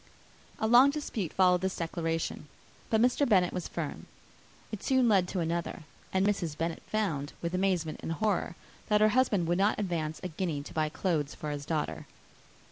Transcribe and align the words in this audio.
A 0.57 0.65
long 0.65 0.89
dispute 0.89 1.31
followed 1.31 1.61
this 1.61 1.75
declaration; 1.75 2.47
but 2.89 2.99
Mr. 2.99 3.29
Bennet 3.29 3.53
was 3.53 3.67
firm: 3.67 4.07
it 4.71 4.81
soon 4.81 5.07
led 5.07 5.27
to 5.27 5.41
another; 5.41 5.83
and 6.11 6.25
Mrs. 6.25 6.57
Bennet 6.57 6.81
found, 6.87 7.33
with 7.39 7.53
amazement 7.53 7.99
and 8.01 8.13
horror, 8.13 8.55
that 8.87 8.99
her 9.01 9.09
husband 9.09 9.45
would 9.45 9.59
not 9.59 9.77
advance 9.77 10.19
a 10.23 10.27
guinea 10.29 10.63
to 10.63 10.73
buy 10.73 10.89
clothes 10.89 11.35
for 11.35 11.51
his 11.51 11.67
daughter. 11.67 12.07